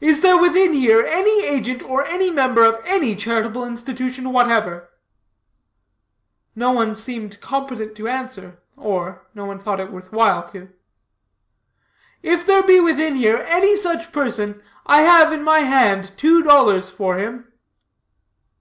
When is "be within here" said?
12.62-13.44